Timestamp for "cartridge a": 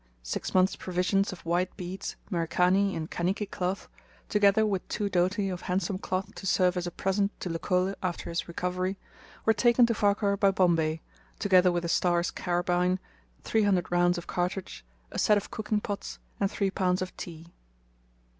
14.25-15.19